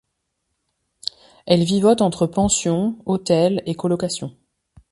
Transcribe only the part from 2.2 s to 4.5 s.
pensions, hôtels et colocations.